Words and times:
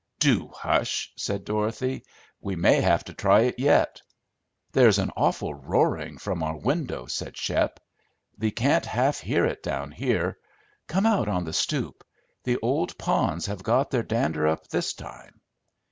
"Do 0.17 0.49
hush!" 0.51 1.13
said 1.15 1.45
Dorothy. 1.45 2.03
"We 2.39 2.55
may 2.55 2.81
have 2.81 3.03
to 3.03 3.13
try 3.13 3.41
it 3.41 3.59
yet." 3.59 4.01
"There's 4.71 4.97
an 4.97 5.11
awful 5.15 5.53
roarin' 5.53 6.17
from 6.17 6.41
our 6.41 6.55
window," 6.57 7.05
said 7.05 7.37
Shep. 7.37 7.79
"Thee 8.35 8.49
can't 8.49 8.87
half 8.87 9.19
hear 9.19 9.45
it 9.45 9.61
down 9.61 9.91
here. 9.91 10.39
Come 10.87 11.05
out 11.05 11.27
on 11.27 11.43
the 11.45 11.53
stoop. 11.53 12.03
The 12.45 12.57
old 12.63 12.97
ponds 12.97 13.45
have 13.45 13.61
got 13.61 13.91
their 13.91 14.01
dander 14.01 14.47
up 14.47 14.65
this 14.69 14.93
time." 14.95 15.39